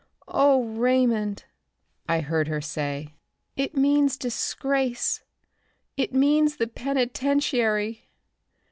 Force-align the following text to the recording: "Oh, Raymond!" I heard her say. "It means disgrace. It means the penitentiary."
"Oh, 0.27 0.63
Raymond!" 0.63 1.43
I 2.09 2.21
heard 2.21 2.47
her 2.47 2.59
say. 2.59 3.13
"It 3.55 3.77
means 3.77 4.17
disgrace. 4.17 5.23
It 5.95 6.11
means 6.11 6.55
the 6.55 6.65
penitentiary." 6.65 8.09